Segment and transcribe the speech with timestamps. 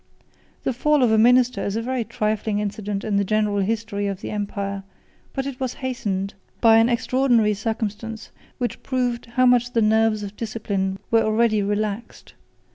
[0.63, 4.19] The fall of a minister is a very trifling incident in the general history of
[4.21, 4.81] the empire;
[5.31, 10.35] but it was hastened by an extraordinary circumstance, which proved how much the nerves of
[10.35, 12.33] discipline were already relaxed.